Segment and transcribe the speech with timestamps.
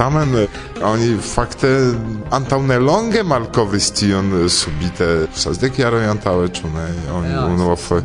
[0.00, 0.48] tamen eh,
[0.82, 1.68] oni fakte
[2.32, 5.08] antaŭ nelonge malkovris tion eh, subite.
[5.36, 6.86] Sesdek jaroj antaŭe ĉu ne?
[7.12, 8.02] Oni unuafoje.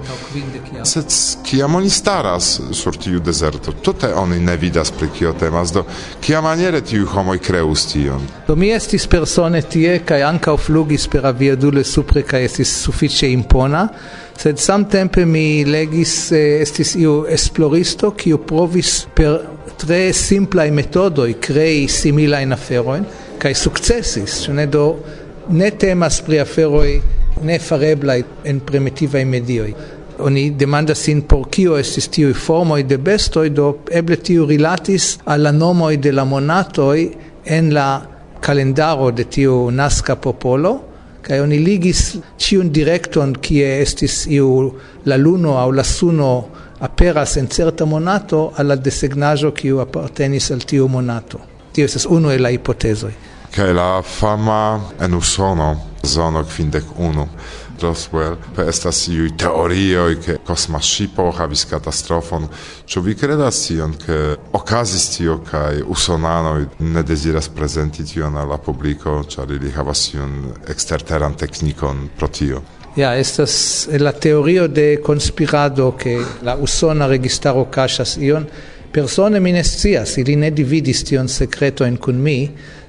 [0.83, 1.13] sed
[1.47, 3.71] kiam oni staras sur tiu dezerto?
[3.71, 5.85] Tute oni ne vidas pri kio temas do
[6.21, 8.27] kiamaniere tiuj homoj kreus tion?
[8.47, 13.87] Do mi estis persone tie kaj ankaŭ flugis per aviadule supre kaj estis sufiĉe impona
[14.37, 19.39] sed samtempe mi legis eh, estis iu esploristo kiu provis per
[19.79, 23.05] tre simplaj metodoj krei similajn aferoin
[23.39, 24.85] kaj sukcesis, ĉu do
[25.49, 26.89] ne temas pri aferoj
[27.43, 29.73] nefareblaj en primitiva medioj.
[30.19, 35.43] Oni demandas sin por kio estis tiu formoj de bestoj, do eble tiu rilatis al
[35.43, 37.09] la nomoj de la monatoj
[37.45, 37.89] en la
[38.39, 40.79] kalendaro de tiu naska popolo,
[41.25, 44.49] kai oni ligis ciun directon kie estis iu
[45.05, 46.45] la luno au la suno
[46.79, 51.39] aperas en certa monato alla desegnajo kiu appartenis al tiu monato.
[51.73, 53.13] Tio estas unu el la hipotezoj.
[53.55, 57.27] Kaj la fama en Usono, zono kvindek unu,
[57.81, 58.37] Roswell,
[58.67, 62.47] estas iuj teorioj, ke kosma ŝipo havis katastrofon.
[62.87, 68.57] Ĉu vi kredas tion, ke okazis tio kaj usonanoj ne deziras prezenti tion al la
[68.57, 72.61] publiko, ĉar ili havas iun eksterteran teknikon pro tio?
[72.95, 76.15] Ja, estas la teorio de conspirado ke
[76.47, 78.45] la usona registaro cachas ion,
[78.91, 82.37] persone mi ne scias, ili ne dividis tion secreto in kun mi,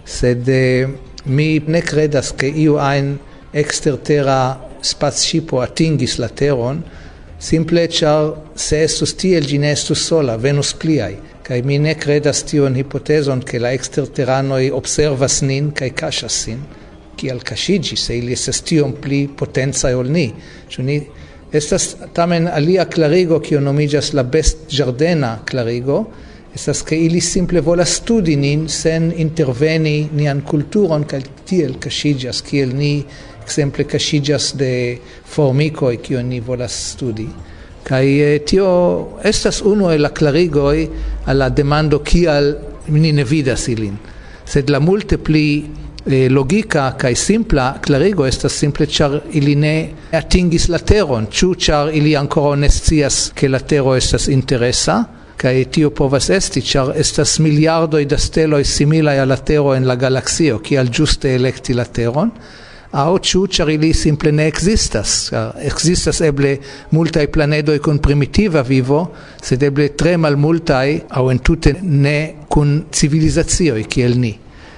[0.04, 0.86] sed eh,
[1.26, 3.18] mi ne credas che iu ein
[3.52, 6.82] extertera spaceshipo atingis la teron,
[7.38, 12.74] simple char se estus tiel gine estus sola, venus pliai, kai mi ne credas tion
[12.74, 16.64] hipoteson che la exterteranoi observas nin kai cachas sin,
[17.16, 20.26] kial cachigi se ili estes tion pli potenza ol ni,
[20.68, 21.00] ĉu ni
[21.52, 26.04] estas tamen alia clarigo kiu nomiĝas la best jardena clarigo,
[26.56, 32.72] estas ke ili simple volas studi nin sen interveni nian kulturon kaj tiel kaŝiĝas kiel
[32.74, 32.92] ni
[33.46, 37.28] exemple cascigas de formicoi kiu ni volas studi.
[37.86, 40.88] Kai eh, tio estas unu el la clarigoi
[41.30, 42.56] alla demando kial
[42.88, 43.94] ni ne vidas ilin.
[44.44, 45.46] Sed la multe pli
[46.06, 49.76] eh, logica kai simpla clarigo estas simple char ili ne
[50.12, 51.28] atingis la teron.
[51.30, 52.68] Chu char ili ancora ne
[53.34, 55.04] che la tero estas interesa?
[55.36, 60.58] Kai tio povas esti char estas miliardo da steloi simila alla tero en la galaksio
[60.58, 62.32] kial giuste electi la teron
[62.96, 65.30] au ciu char ili simple ne existas.
[65.60, 66.54] Existas eble
[66.96, 69.02] multai planedoi con primitiva vivo,
[69.42, 74.32] sed eble tre mal multai au entute ne con civilizazioi kiel ni.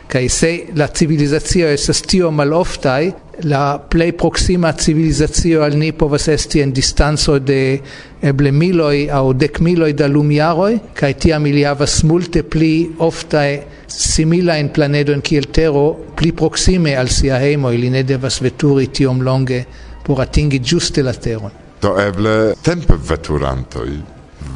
[0.08, 3.12] Kai se la civilizazio estas tio maloftai
[3.42, 7.80] la plei proxima civilizazio al ni povas esti en distanzo de
[8.20, 14.72] eble miloi au dec miloi da lumiaroi, kaj tiam ili havas multe pli oftaj similajn
[14.74, 19.64] planedojn kiel Tero pli proxime al sia hejmo ili ne devas veturi tiom longe
[20.04, 21.50] por atingi giuste la Teron.
[21.82, 23.98] Do eble tempe veturantoi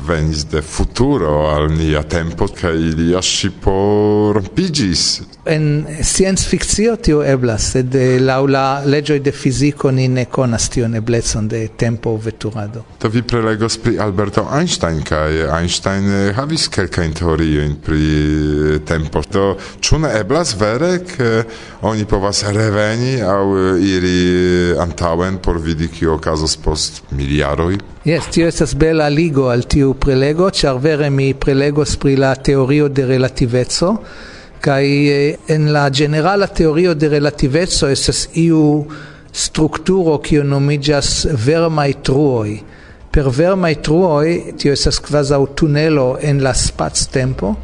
[0.07, 3.21] venis de futuro al nia tempo kaj ilia
[3.61, 5.23] por rompigis.
[5.45, 10.95] En science fictio tio eblas, sed eh, laula la de fiziko ni ne konas tion
[10.95, 12.85] eblecon de tempo veturado.
[12.99, 18.03] to vi prelegos pri Alberto Einstein kaj Einstein eh, havis kelkajn teoriojn pri
[18.75, 19.23] eh, tempo.
[19.23, 21.45] to ĉu ne eblas vere ke
[21.83, 27.79] oni povas reveni aŭ iri antaŭen por vidi kio okazos post miljaroj?
[28.05, 32.89] Yes, tio estas bela ligo al tiu prelego, char vere mi prelegos pri la teorio
[32.89, 33.97] de relativezzo,
[34.61, 38.87] kai eh, en la generala teorio de relativezzo estas iu
[39.33, 42.55] strukturo kiu nomiĝas vermaj truoj.
[43.13, 47.55] Per vermaj truoj tio estas kvazaŭ tunelo en la spactempo,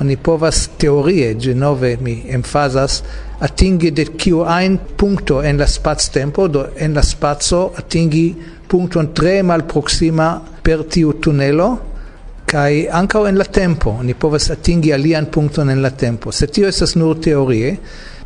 [0.00, 3.02] oni povas teorie, genove mi emfazas,
[3.40, 8.26] atingi de kiu ein punkto en la spactempo, do en la spazio atingi
[8.68, 10.28] punkton tre malproksima
[10.62, 11.68] per tiu tunelo
[12.46, 16.30] kai anka en la tempo ni povas atingi alian punkton en la tempo.
[16.30, 17.76] Se tio estas nur teorie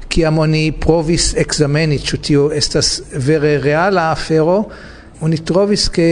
[0.08, 4.58] ki amoni provis ekzameni ĉu tio estas vere reala afero
[5.20, 6.08] oni trovis ke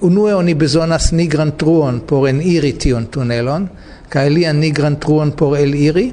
[0.00, 3.68] unue oni bezonas nigran truon por eniri tion tunelon
[4.08, 6.10] kai alian nigran truon por eliri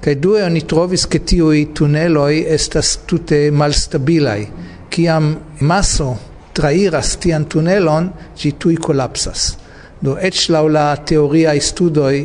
[0.00, 4.42] kai due oni trovis ke tiuj tuneloj estas tute malstabilaj.
[4.90, 6.16] Kiam maso
[6.60, 9.54] trairas tian tunelon, gi tui collapsas.
[10.00, 12.16] Do eĉ laula la istudoi, studoj,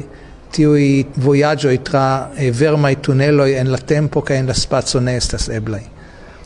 [0.56, 2.06] tiuj vojaĝoj tra
[2.38, 5.84] eh, vermai tuneloi en la tempo ca en la spazio ne estas eblai.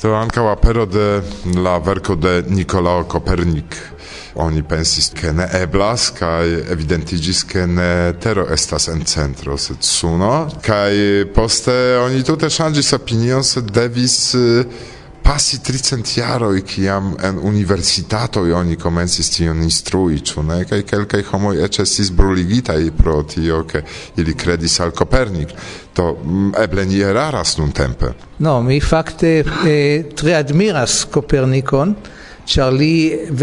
[0.01, 1.21] To ankaŭ apero de
[1.59, 3.75] la verko de Nikolao Kopernik.
[4.39, 7.89] Oni pensis ke ne eblas kaj evidentiĝis ke ne
[8.24, 10.94] tero estas en centro sed suno kaj
[11.36, 11.75] poste
[12.06, 14.63] oni tute ŝanĝis opinion sed devis uh,
[15.29, 20.63] passi tricent jaroj kiam en universitatoj oni komencis tion instrui, ĉu ne?
[20.65, 23.83] Kaj kelkaj homoj eĉ estis bruligitaj pro tio, ke
[24.17, 25.53] ili kredis al Kopernik.
[25.93, 28.09] To mm, eble ni eraras nuntempe.
[28.39, 31.93] No, mi fakte eh, tre admiras Kopernikon,
[32.49, 32.91] ĉar li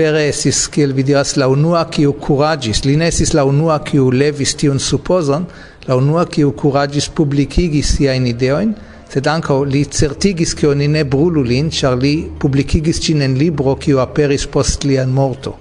[0.00, 2.82] vere estis, kiel vi diras, la unua kiu kuraĝis.
[2.88, 5.46] Li ne estis la unua kiu levis tiun supozon,
[5.86, 8.74] la unua kiu kuraĝis publikigi siajn ideojn,
[9.08, 13.76] sed anco li certigis che oni ne brulu lin, char li publicigis cin en libro
[13.76, 15.58] kiu aperis post lian morto.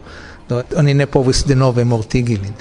[0.48, 2.54] Do, oni ne povis denove mortigi lin.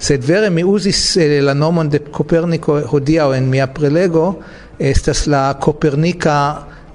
[0.00, 4.40] Sed vere mi usis eh, la nomon de Copernico hodiaŭ en mia prelego,
[4.78, 6.36] estas la Copernica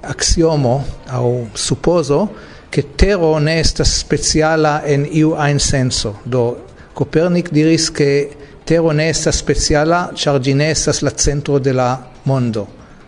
[0.02, 2.28] axiomo au supposo,
[2.68, 6.18] che Tero ne estas speciala en iu ein senso.
[6.24, 6.64] Do
[6.94, 8.30] Copernic diris che
[8.64, 11.90] Tero ne estas speciala, char ĝi ne estas la centro de la
[12.24, 12.66] mondo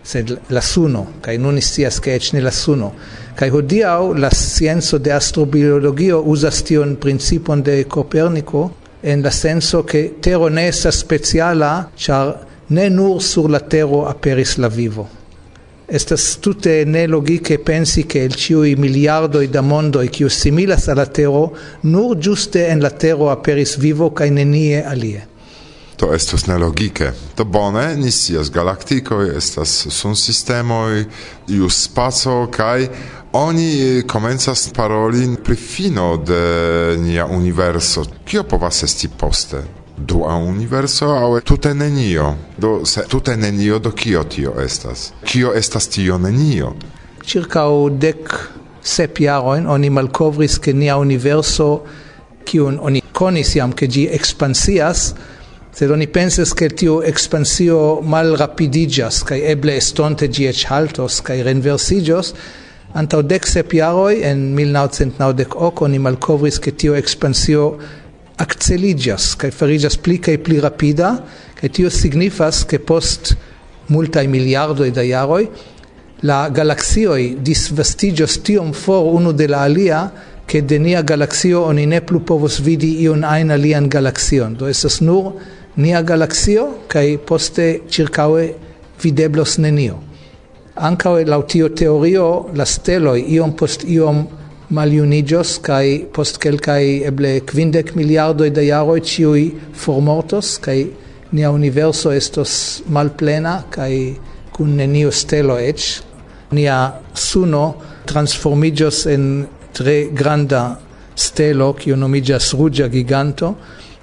[0.09, 2.93] sed la suno kai nun scias sketch eĉ ne la suno.
[3.37, 8.71] Kaj hodiaŭ la scienzo de astrobiologio uzas tion principon de copernico
[9.03, 12.35] en la senso che tero ne estas speciala char
[12.69, 15.09] ne nur sur la tero aperis la vivo.
[15.87, 19.63] Estas tutte ne logiche pensi che il ciui miliardoi da
[20.03, 25.27] e kiu similas alla tero nur giuste en la tero aperis vivo kai nenie alie
[25.99, 27.11] to estus nelogike.
[27.37, 31.05] Do bone, ni sias galaktikoj, estas sunsistemoj,
[31.49, 32.87] iu spaco, kaj
[33.33, 38.07] oni komencas paroli pri fino de nia universo.
[38.25, 39.65] Kio povas esti poste?
[39.99, 45.89] dua universo au tute nenio do se tute nenio do kio tio estas kio estas
[45.89, 46.73] tio nenio
[47.27, 48.35] circa dec
[48.83, 51.83] sep jaroin oni malkovris ke nia universo
[52.45, 55.15] kiun oni konis jam ke gi expansias
[55.79, 61.37] sed oni pensas che tiu expansio mal rapidigas, kai eble estonte gi ech haltos, kai
[61.47, 62.33] renversigios,
[62.99, 67.69] antau dec sep jaroi, en 1998, oni malcovris che tiu expansio
[68.43, 71.13] acceligas, kai farigas pli kai pli rapida,
[71.55, 73.37] kai tio signifas che post
[73.95, 75.47] multai miliardo da jaroi,
[76.27, 80.03] la galaxioi disvastigios tiom for unu de la alia,
[80.45, 84.57] che de nia galaxio oni ne plu povos vidi iun ajn alian galaxion.
[84.57, 85.37] Do estas nur
[85.79, 88.55] nia galaxio kai poste circaue
[89.03, 89.97] videblos nenio.
[90.75, 94.27] anca la tio teorio la stelo iom post iom
[94.71, 100.91] maliunigios kai post kelkai eble kvindek miliardo da jaroj ciui formortos kai
[101.33, 104.17] nia universo estos malplena kai
[104.53, 106.03] kun nenio stelo ech
[106.51, 107.75] Nia suno
[108.07, 110.81] transformigios en tre granda
[111.15, 113.55] stelo kiu nomigas ruĝa giganto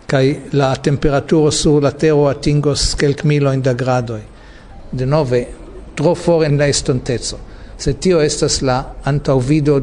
[0.07, 4.22] kai la temperaturo sur la terra atingos kelk milo in da gradoi.
[4.92, 5.48] De nove
[5.96, 7.38] tro for en la estontezo
[7.78, 9.80] se tio estas la antaŭvido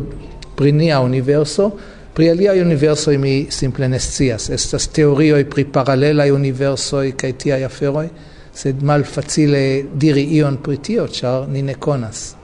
[0.57, 1.71] pri nia universo
[2.15, 8.09] pri alia universo mi simple nescias estas estas e pri paralelaj universoj kai tia aferoi
[8.55, 12.35] sed malfacile diri ion pri tio char ni ne konas.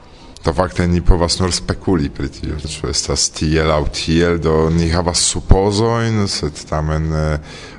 [0.43, 4.89] To fakte ni povas nur spekuli pri tio, ĉu estas tiel aŭ tiel, do ni
[4.89, 7.39] havas supozojn, sed tamen eh,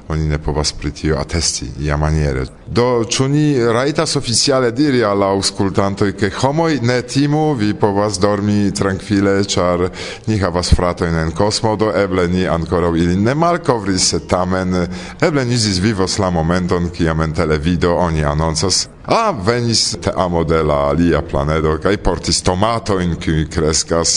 [0.09, 2.45] oni ne povas pri tio atesti iamaniere.
[2.67, 8.71] Do, ĉu ni rajtas oficiale diri al aŭskultantoj, ke homoj ne timu, vi povas dormi
[8.73, 9.85] trankvile, ĉar
[10.27, 14.73] ni havas fratojn en kosmo, do eble ni ankoraŭ ilin ne malkovris, tamen
[15.21, 20.43] eble ni ĝis vivos la momenton, kiam en televido oni anoncas Ah, venis te amo
[20.43, 24.11] de la alia planedo kai portis tomatojn kiuj kreskas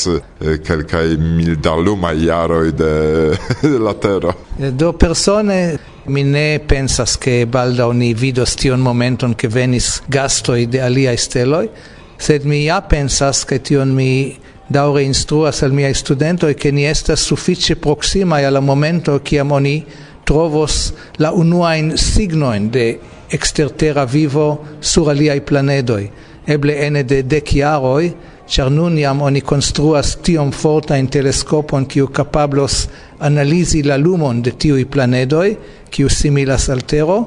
[0.67, 2.91] kelkaj mildalumaj jaroj de,
[3.63, 9.49] de la terra Do persone mi ne pensas che balda ni vidos tion momenton che
[9.49, 11.71] venis gasto de alia steloi
[12.19, 14.37] sed mi ja pensas che tion mi
[14.69, 19.87] daure instruas al mia studento e che ni estas suffice proxima al momento che oni
[20.25, 23.01] trovos la unuain signoin de
[23.33, 24.47] exterterra vivo
[24.81, 26.11] sur aliai planedoi,
[26.47, 28.13] eble ene de dec iaroi,
[28.47, 32.87] char nun iam oni construas tiom fortajn telescopon kiu capablos
[33.21, 35.57] analizi la lumon de tiui planedoi,
[35.91, 37.19] kiu similas al tero,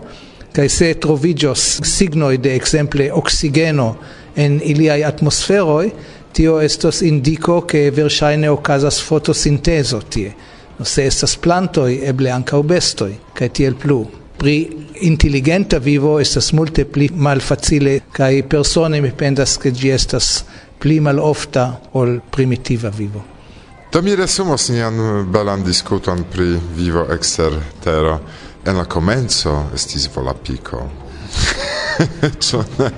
[0.55, 3.95] kaj se trovigios signoi de exemple oxigeno
[4.35, 5.89] en iliai atmosferoi,
[6.35, 10.35] tio estos indico che versaine ocasas fotosinteso tie.
[10.77, 14.03] No se estas plantoi, eble anca bestoi, kaj tiel plu
[14.38, 14.56] pri
[15.01, 20.44] intelligenta vivo estas multe pli malfacile kaj persone mi pendas ke ĝi estas
[20.80, 23.24] pli malofta ol primitiva vivo.
[23.92, 24.98] Do mi resumos nian
[25.32, 28.20] belan diskuton pri vivo ekster tero.
[28.65, 30.82] En la komenco estis volapiko.
[32.39, 32.89] Ĉu ne?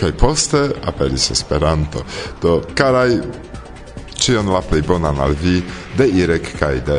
[0.00, 2.02] Kaj poste aperis Esperanto.
[2.42, 3.14] Do, karaj,
[4.18, 5.62] ĉion la plej bonan al vi
[5.96, 6.98] de Irek kaj de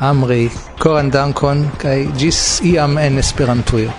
[0.00, 0.46] Amri,
[0.78, 3.90] koran dankon, kai gis iam en Esperantujo.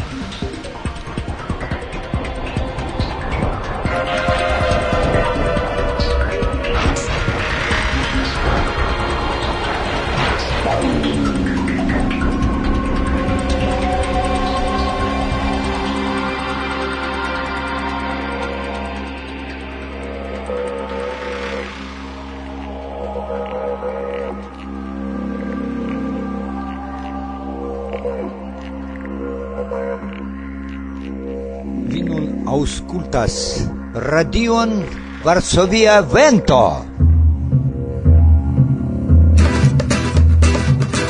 [31.90, 34.84] Vi nun auscultas radion
[35.24, 36.86] Varsovia Vento.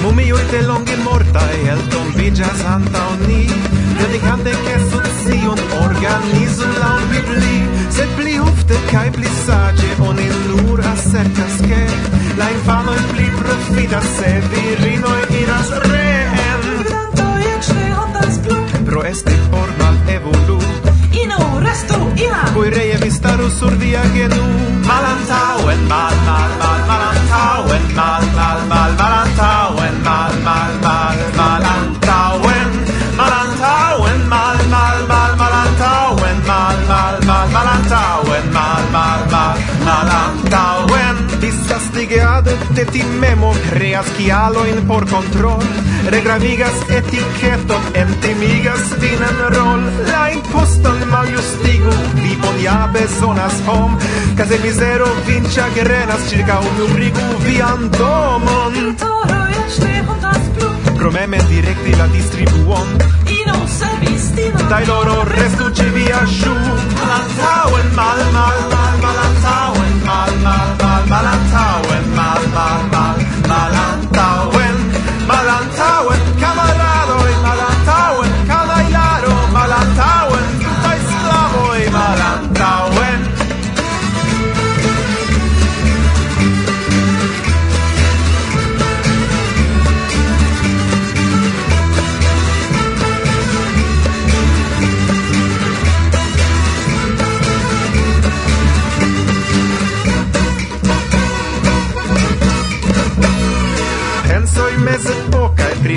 [0.01, 3.43] Mumioi de longe mortai el tombigas antau oni
[3.99, 7.59] dedicante che socion organizum la bibli,
[7.89, 11.83] se pli hufte cae pli sage oni nur assertas che
[12.37, 16.61] la infano pli profita se virinoi iras reen.
[16.87, 18.83] Grandoi en ce ondas plur.
[18.85, 19.39] Pro esti
[21.69, 22.41] restu ia!
[22.53, 24.43] Cui reie vi staru sur via genu
[24.89, 29.18] Malantauen, mal, mal, mal, malantauen, mal, mal, mal, mal, mal
[42.91, 45.61] ti memo creas kialoin por control.
[46.09, 49.81] Regravigas etiketon entimigas vinan rol.
[50.11, 50.97] La imposton
[52.15, 53.97] vi bon ja besonas hom.
[54.35, 58.95] Case misero vincia grenas circa un murigu vian domon.
[60.97, 62.87] Promeme directi la distribuon.
[63.29, 66.53] Inom servistino Dai loro restu ci via shu
[66.99, 70.88] Malantau en mal mal mal Malantauen mal mal mal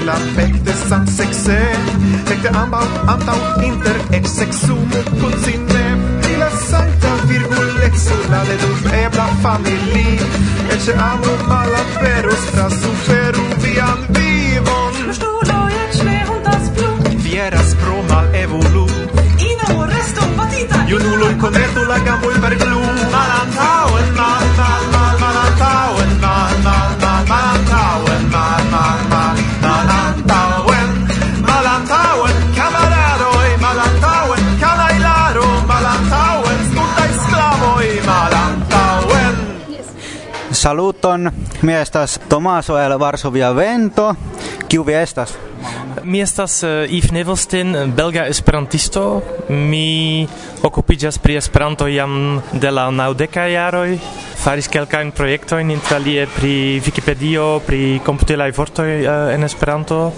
[0.05, 1.61] la fecte sam sexe
[2.29, 4.89] fecte ambau antau inter ex sexum
[5.21, 5.85] cum sine
[6.23, 10.09] pri la sancta virgulexu la dedus ebla famili
[10.75, 14.95] ece amrum malaperus tra suferu vian vivon.
[15.19, 16.91] Stuloi et das blu
[17.25, 18.87] Vieras pro mal evolu.
[19.51, 20.79] Ino restum batita.
[20.91, 24.52] Iunuloi convertu la gamul per glum Malantau en mal
[41.03, 41.31] saluton.
[41.63, 44.15] Mi estas Tomaso el Varsovia Vento.
[44.69, 45.37] Kiu vi estas?
[46.05, 49.23] Mi estas uh, Yves Nevelstein, belga esperantisto.
[49.49, 50.27] Mi
[50.63, 53.99] okupiĝas pri Esperanto jam de la naŭdekaj jaroj.
[54.43, 60.13] Faris kelkajn projektojn interalie pri Wikipedio, pri komputilaj vortoj uh, en Esperanto.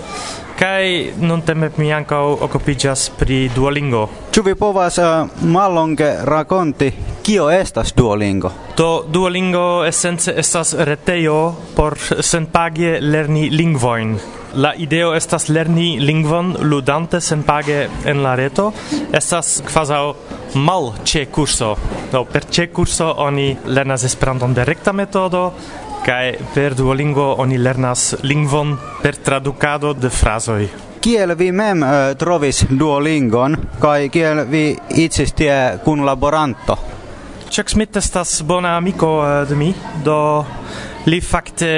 [0.59, 4.09] Kaj nuntempe mi ankaŭ okupiĝas pri Duolingo.
[4.33, 6.93] Ĉu vi povas uh, mallonge rakonti
[7.25, 8.51] Kio estas Duolingo?
[8.77, 14.19] Do Duolingo esence estas retejo por senpage lerni lingvojn.
[14.61, 18.67] La ideo estas lerni lingvon ludante senpage en la reto.
[19.13, 20.03] Estas kvazaŭ
[20.61, 21.73] mal ĉe kurso.
[22.13, 25.47] Do per ĉe kurso oni lernas Esperanton direkta metodo
[26.05, 30.67] kaj per Duolingo oni lernas lingvon per tradukado de frazoj
[31.05, 34.71] kiel vi mem uh, trovis Duolingon, kai kiel vi
[35.05, 36.94] itse tie kun laboranto?
[37.55, 39.69] Chuck Smith estas bona amiko uh, eh, de mi,
[40.03, 40.43] do
[41.07, 41.69] li fakte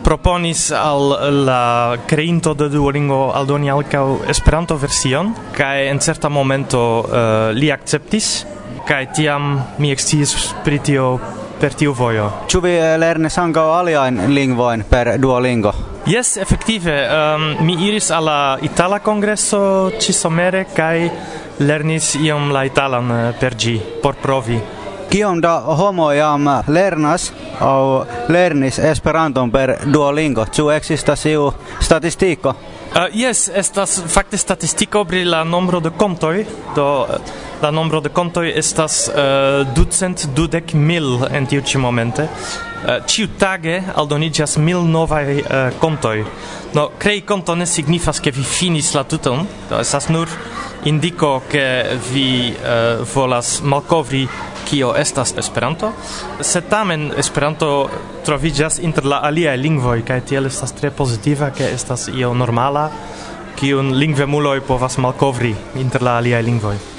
[0.00, 1.12] proponis al
[1.44, 8.46] la creinto de Duolingo aldoni ankaŭ Esperanto version, kai en certa momento uh, li acceptis,
[8.88, 11.18] kai tiam mi eksciis pri tio
[11.62, 12.26] per tiu vojo.
[12.50, 15.70] Ĉu vi eh, lernis ankaŭ aliajn lingvojn per Duolingo?
[16.10, 16.96] Yes, efektive.
[17.06, 20.96] Um, mi iris al la Itala Kongreso ĉi-somere kaj
[21.62, 24.58] lernis iom la italan eh, per ĝi por provi.
[25.12, 27.28] Kiom da homo jam lernas
[27.60, 28.02] au
[28.32, 30.48] lernis Esperanton per Duolingo?
[30.50, 31.46] Ĉu ekzistas iu
[31.78, 32.56] statistiko?
[32.90, 36.42] Eh, uh, yes, estas fakte statistiko pri la nombro de kontoj,
[36.74, 36.88] do
[37.62, 42.26] la nombro de contoj estas uh, ducent dudek mil en tiu ĉi momente.
[42.82, 45.46] Eh, uh, ciu tage aldonigas mil novaj uh,
[45.80, 46.24] kontoj.
[46.74, 50.28] No, krei konto ne signifas ke vi finis la tuton, do estas nur
[50.84, 54.26] indico che vi uh, volas malkovri
[54.70, 55.92] kio estas Esperanto,
[56.40, 57.90] se tamen Esperanto
[58.26, 62.88] troviĝas inter la aliaj lingvoj kaj tiel estas tre pozitiva ke estas io normala
[63.60, 66.91] kiun lingvemuloj povas malkovri inter la aliaj lingvoj.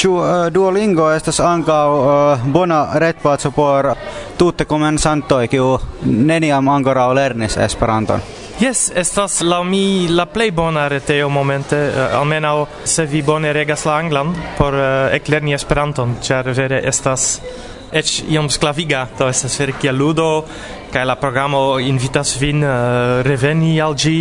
[0.00, 3.90] Ĉu uh, eh, Duolingo estas ankaŭ uh, eh, bona retpaco por
[4.40, 5.74] tute komencantoj kiu
[6.08, 8.22] neniam ankoraŭ lernis Esperanton?
[8.62, 12.54] Yes, estas la mi la plej bona retejo momente, eh, uh, almenaŭ
[12.84, 17.28] se vi bone regas la anglan por uh, eklerni Esperanton, ĉar vere estas
[17.92, 20.30] eĉ iom sclaviga, to estas vere kiel ludo,
[20.94, 24.18] kaj la programo invitas vin uh, reveni al ĝi.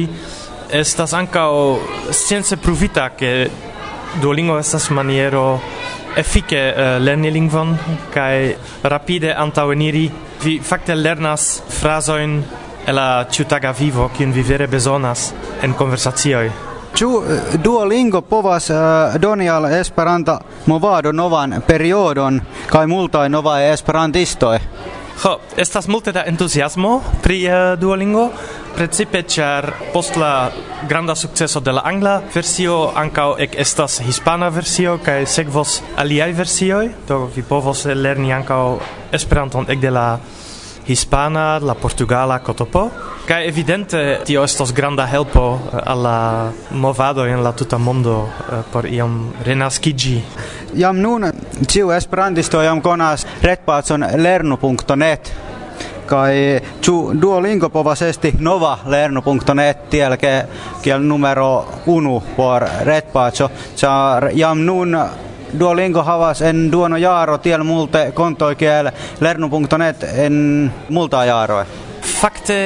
[0.84, 1.52] Estas ankaŭ
[2.12, 3.34] science pruvita ke
[4.18, 5.60] Duolingo estas maniero
[6.18, 7.76] efike uh, lerni lingvon
[8.14, 10.10] kaj rapide antaŭeniri.
[10.44, 12.40] Vi fakte lernas frazojn
[12.88, 15.30] el la ĉiutaga vivo, kiun vi vere bezonas
[15.62, 16.50] en konversacioj.
[16.98, 24.58] Ĉu eh, Duolingo povas uh, doni al Esperanta movado novan periodon kaj multaj novaj esperantistoj?
[25.24, 28.30] Ho, estas multe da entuziasmo pri uh, Duolingo,
[28.76, 30.52] precipe char post la
[30.88, 36.90] granda successo de la angla versio ancao ec estas hispana versio kaj sekvos aliai versioi
[37.08, 38.80] do vi povos lerni ancao
[39.12, 40.20] Esperanton ec de la
[40.90, 42.90] hispana, la portugala cotopo.
[43.28, 48.86] Ka evidente tio estos granda helpo eh, alla movado en la tuta mondo eh, por
[48.86, 50.24] iam renaskigi.
[50.74, 51.30] Jam nun,
[51.68, 55.49] ciu esperantisto jam konas retpacon lernu.net
[56.10, 60.34] kai ĉu Duolingo povas esti nova lernu.net tiel ke
[60.82, 61.50] kiel numero
[61.94, 64.98] unu por retpaĉo ĉar jam nun
[65.60, 68.92] Duolingo havas en duono jaro tiel multe kontoi kiel
[69.22, 70.36] lernu.net en
[70.90, 71.66] multa jaroj.
[72.02, 72.60] Fakte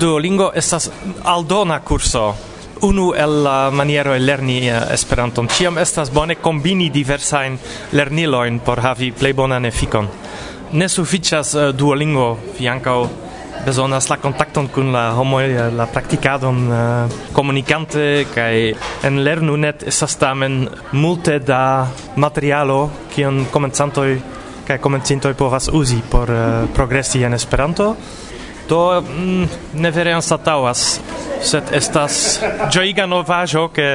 [0.00, 0.90] Duolingo estas
[1.24, 2.34] aldona kurso
[2.82, 5.48] unu el la maniero lerni eh, Esperanton.
[5.48, 7.58] Ciam estas bone kombini diversajn
[7.92, 10.08] lerniloin por havi plej bonan efikon
[10.76, 12.98] ne suficias uh, eh, Duolingo, vi ankaŭ
[13.66, 18.74] bezonas la kontakton kun la homoj, eh, la praktikadon uh, eh, komunikante kaj
[19.08, 21.86] en lernunet estas tamen multe da
[22.16, 24.10] materialo kion komencantoj
[24.66, 27.94] kaj komencintoj povas uzi por uh, progresi en Esperanto.
[28.68, 29.44] Do mm,
[29.78, 31.00] ne vere anstataŭas
[31.46, 32.16] sed estas
[32.74, 33.88] ĝojiga novaĵo ke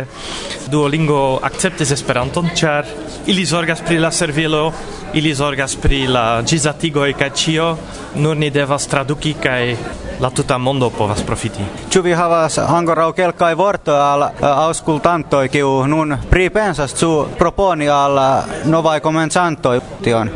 [0.72, 2.88] Duolingo akceptis Esperanton, ĉar
[3.32, 4.72] ili zorgas pri la servilo,
[5.14, 7.68] ili zorgas pri la ĝisatigoj kaj ĉio,
[8.16, 9.76] nur ni devas traduki kaj
[10.22, 11.66] la tuta mondo povas profiti.
[11.92, 18.24] Ĉu vi havas ankoraŭ kelkaj vortoj al eh, aŭskultantoj, kiu nun pripensas ĉu proponi al
[18.24, 20.32] eh, novaj komencantoj tion?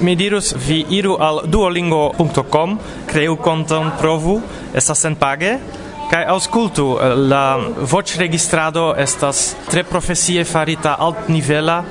[0.00, 2.78] mi dirus vi iru al duolingo.com,
[3.10, 4.40] creu konton, provu,
[4.74, 5.58] estas senpage,
[6.10, 7.58] Kai auskultu eh, la
[7.92, 11.84] voĉ registrado estas tre profesie farita alt nivela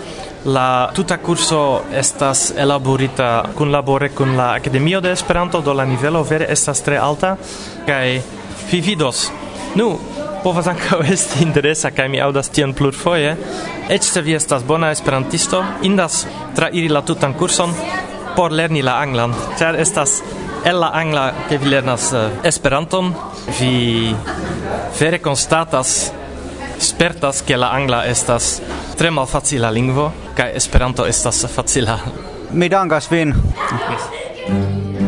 [0.45, 6.23] la tuta curso estas elaborita kun labore kun la Akademio de Esperanto do la nivelo
[6.23, 7.37] vere estas tre alta.
[7.87, 8.21] Kaj
[8.71, 9.29] vi vidos.
[9.75, 9.97] Nu
[10.43, 13.35] povas ankaŭ esti interesa kaj mi aŭdas tion plurfoje.
[13.89, 17.75] Eĉ se vi estas bona esperantisto indas trairi la tutan kurson
[18.35, 19.33] por lerni la anglan.
[19.59, 20.21] Ĉar estas
[20.65, 23.13] el la angla ke vi lernas eh, Esperanton
[23.59, 24.15] vi
[24.99, 26.11] vere konstatas
[26.79, 28.61] spertas ke la angla estas
[28.97, 31.99] tre malfacila lingvo kaj Esperanto estas facila.
[32.51, 33.35] Mi dankas vin.
[33.89, 34.98] Yes.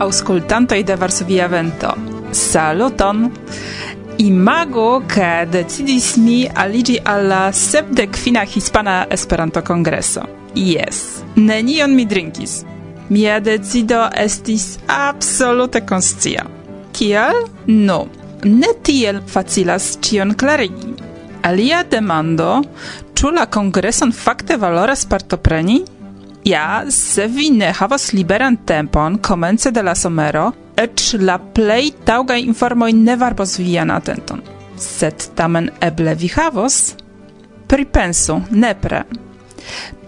[0.00, 1.94] auscultantoi de Varsovia Vento.
[2.30, 3.30] Saluton!
[4.16, 10.28] Imago che decidis mi aligi alla sepdekfina hispana Esperanto Kongreso.
[10.54, 11.22] Yes.
[11.34, 12.64] Nenion mi drinkis.
[13.08, 16.46] Mia decido estis absolute conscia.
[16.92, 17.48] Kial?
[17.66, 18.08] No.
[18.42, 20.94] Ne tiel facilas cion clarigi.
[21.42, 22.60] Alia demando,
[23.16, 25.80] ĉu la kongreson fakte valoras partopreni?
[26.44, 32.38] Ja, se vi ne havas liberan tempon, komence de la somero, eĉ la plej taŭgaj
[32.40, 34.40] informoj ne varbos vian atenton.
[34.80, 36.94] Sed tamen eble vi havos?
[37.68, 39.02] Pripensu, nepre.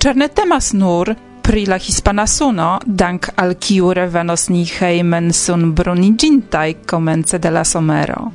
[0.00, 6.68] Ĉar ne temas nur pri la hispana suno, dank al kiu revenos ni hejmen sunbruniĝintaj
[6.86, 8.30] komence de la somero.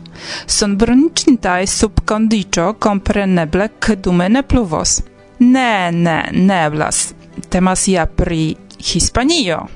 [0.46, 5.00] Sunbruniĝintaj sub kondiĉo kompreneble ke dume ne pluvos.
[5.40, 7.17] Ne, ne, ne eblas
[7.50, 9.68] temas ja pri Hispanio.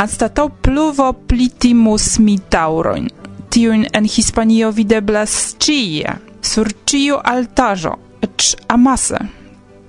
[0.00, 3.08] Anstatau pluvo plitimus mitaŭrojn.
[3.50, 9.20] Tiujn en Hispanio videblas ĉie, sur ĉiu altaĵo, eĉ amase.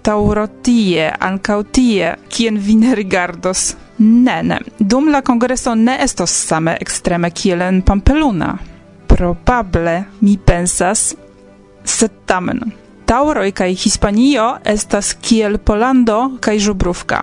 [0.01, 3.75] Tauro tie, ankaŭ tie, kien vi ne rigardos.
[4.01, 8.55] Ne, ne, dum la kongreso ne estos same ekstreme kiel en Pampeluna.
[9.07, 11.11] Probable, mi pensas,
[11.85, 12.63] sed tamen
[13.11, 17.17] Tauroi kaj Hispanio estas kiel Polando kaj Żubrówka.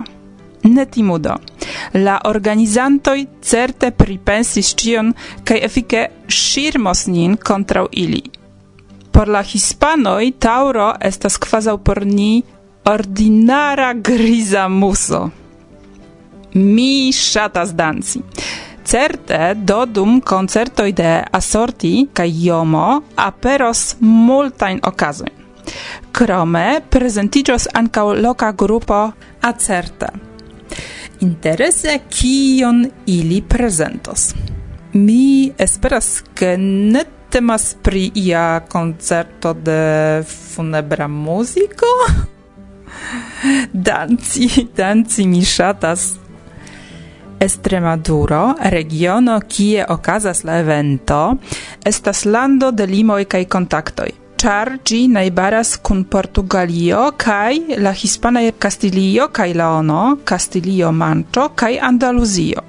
[0.62, 1.37] Ne timudo.
[1.94, 5.14] La organizantoj certe pripensis ĉion
[5.48, 8.20] kaj efike ŝirmos nin kontraŭ ili.
[9.12, 12.42] Por la hispanoj Tauro estas kvazaŭ por ni
[12.85, 15.22] ordinara griza muso.
[16.53, 18.20] Mi ŝatas danci.
[18.85, 25.38] Certe do dum concertoi de assorti kaj jomo aperos multain okazojn.
[26.12, 30.07] Crome presentigios ancau loca grupo acerte.
[31.20, 34.35] Interesse kion ili presentos.
[34.92, 40.22] Mi esperas ke ne temas pri ia concerto de
[40.54, 41.87] funebra musico.
[43.72, 46.14] danci, danci mi shatas.
[47.40, 51.37] Estremaduro, regiono kie okazas la evento,
[51.85, 59.29] estas lando de limoj kaj kontaktoj char gi naibaras kun Portugalio kai la Hispana Castilio
[59.29, 62.62] kaj Leono, Castilio Mancho kai Andaluzio.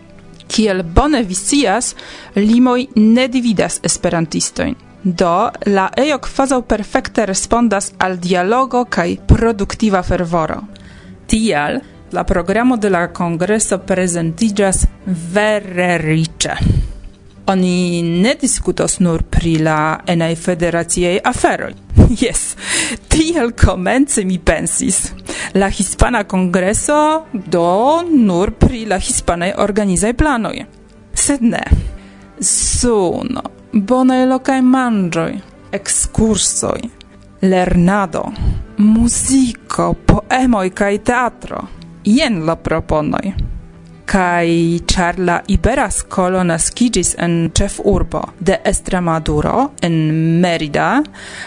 [0.47, 1.95] Kiel bone visias,
[2.36, 4.75] limoj ne dividas esperantistojn.
[5.03, 10.62] Do la eoc fazau perfecte respondas al dialogo kai produktiva fervoro.
[11.27, 11.79] Tial
[12.12, 16.58] la programo de la kongreso presentigas vere riĉe
[17.49, 21.73] oni ne diskutos nur pri la enaj federaciaj aferoj.
[22.21, 22.55] Jes,
[23.07, 25.12] tiel komence mi pensis.
[25.53, 30.65] La hispana kongreso do nur pri la hispanaj organizaj planoj.
[31.13, 31.63] Sed ne.
[32.39, 33.41] Suno,
[33.73, 35.33] bonaj lokaj manĝoj,
[35.75, 36.79] ekskursoj,
[37.41, 38.23] lernado,
[38.77, 41.65] muziko, poemoj kaj teatro.
[42.05, 43.48] Jen la proponoj
[44.10, 46.52] kai charla la ibera skolo en
[47.17, 47.52] en
[47.84, 51.04] urbo de Estremaduro en Merida,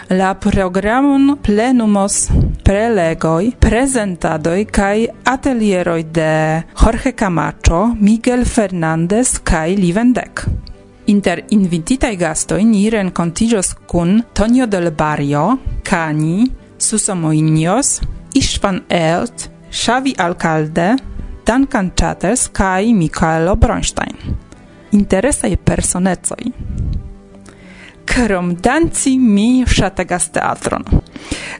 [0.09, 2.29] la programon plenumos
[2.63, 10.45] prelegoi presentadoi kai atelieroi de Jorge Camacho, Miguel Fernandez kai Livendek.
[11.05, 17.99] Inter invititai gastoi ni rencontigios kun Tonio del Barrio, Cani, Suso Moinios,
[18.33, 20.95] Istvan Elt, Xavi Alcalde,
[21.45, 24.15] Duncan Chatters kai Michaelo Bronstein.
[24.91, 26.43] Interesaj personecoj.
[28.05, 30.83] Krom danci mi ŝatagas teatron.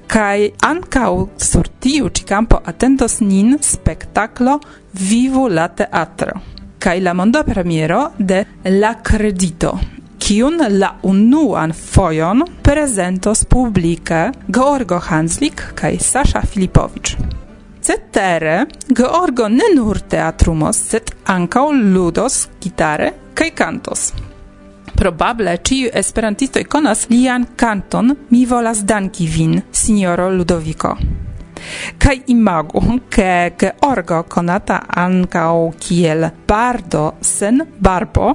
[0.08, 4.60] Kaj ankaŭ sur tiu ĉi kampo atentos nin spektaklo
[4.94, 6.42] Vivu la teatro
[6.84, 9.80] kaj la mondo premiero de La Credito,
[10.20, 17.43] kiun la unuan fojon prezentos publike Georgo Hanslik kaj Sasha Filipowicz.
[17.84, 24.14] Cetere, Georgo ne nur teatrumos, sed ankaŭ ludos gitare kai cantos.
[24.96, 30.94] Probable ciu esperantistoi konas lian canton Mi volas danki vin, signoro Ludoviko.
[32.00, 38.32] Kai imagu, ke orgo konata ankau kiel bardo sen barbo,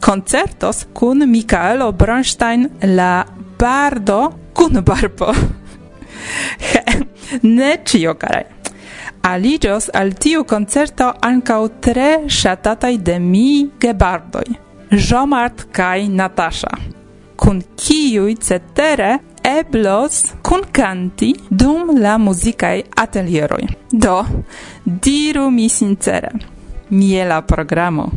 [0.00, 3.24] koncertos kun Mikaelo Bronstein la
[3.58, 4.20] bardo
[4.54, 5.34] kun barbo.
[7.56, 8.44] ne cio carai.
[9.22, 14.56] Aligios al tiu concerto ancau tre shatatai de mi gebardoi,
[14.90, 16.72] Jomart kai Natasha,
[17.36, 23.68] kun kiuj cetere eblos kun canti dum la musicae atelieroi.
[23.90, 24.24] Do,
[24.84, 26.32] diru mi sincere,
[26.90, 28.10] miela programo.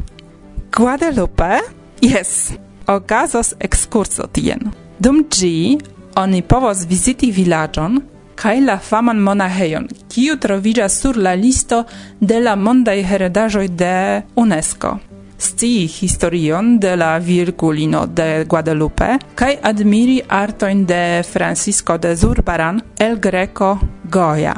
[0.71, 1.61] Guadalupe?
[2.01, 4.73] Yes, ocasos excurso tien.
[4.97, 5.77] Dum gi
[6.15, 7.99] oni povos visiti vilaĝon
[8.35, 11.83] kai la faman monahejon, kiu troviĝas sur la listo
[12.19, 14.97] de la mondaj heredajoi de UNESCO.
[15.37, 23.19] Sti historion de la Virgulino de Guadalupe kai admiri artoin de Francisco de Zurbaran el
[23.19, 23.77] Greco
[24.11, 24.55] Goya.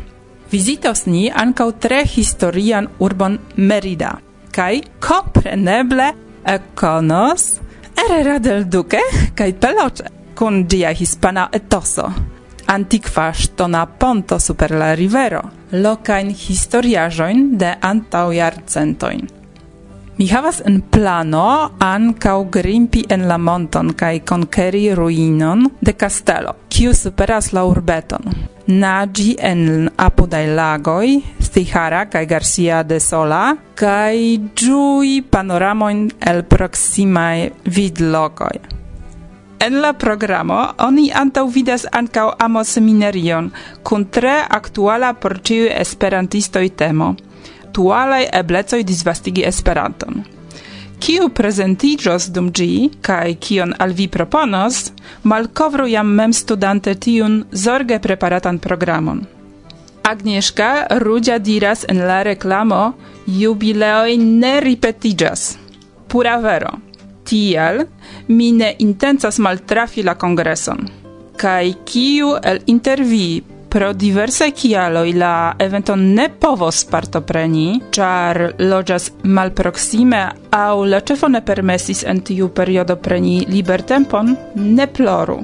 [0.52, 4.17] Visitos ni ancau tre historian urbon Merida
[4.52, 6.13] kai compreneble
[6.46, 7.60] econos
[7.96, 9.02] Herrera del Duque
[9.36, 12.06] kai Peloche con dia hispana etoso.
[12.69, 19.23] Antikva ŝtona ponto super la rivero, lokajn historiaĵojn de antaŭ jarcentojn.
[20.17, 26.93] Mi havas en plano ankaŭ grimpi en la monton kaj konkeri ruinon de kastelo, kiu
[26.93, 28.30] superas la urbeton.
[28.67, 34.17] Naĝi en apudaj lagoj, Stihara kaj Garcia de Sola, kaj
[34.58, 37.38] ĝui panoramojn el proksimaj
[37.78, 38.58] vidlokoj.
[39.60, 43.52] En la programo oni antaŭvidas ankaŭ amoseminerion
[43.84, 47.15] kun tre aktuala por ĉiuj esperantistoj temo:
[47.78, 50.24] aktualaj eblecoj disvastigi Esperanton.
[51.00, 54.80] Kiu prezentiĝos dum ĝi kaj kion al vi proponos,
[55.24, 59.22] malkovru jam mem studante tiun zorge preparatan programon.
[60.02, 62.82] Agnieszka Rudzia diras en la reklamo
[63.28, 65.58] jubileoj ne ripetiĝas.
[66.08, 66.87] Pura vero
[67.28, 67.84] tiel,
[68.28, 70.88] mi ne intencas maltrafi la kongreson.
[71.38, 80.22] Kaj kiu el intervi pro diverse kialoj la eventon ne povos partopreni, ĉar loĝas malproksime
[80.56, 85.38] aŭ la ĉefo ne permesis en tiu periodo preni libertempon, ne ploru.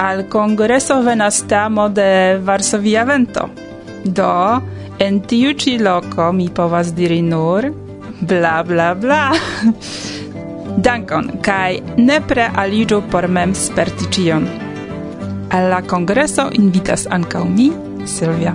[0.00, 3.48] Al kongreso venas tamo de Varsovia vento.
[4.04, 4.32] Do,
[4.98, 7.68] en tiu ĉi loko mi povas diri nur
[8.22, 9.22] bla bla bla.
[10.80, 14.46] Dankon kai nepre aliĝu por mem sperti ĉion.
[15.52, 17.68] Al la kongreso invitas ankaŭ mi,
[18.08, 18.54] Silvia.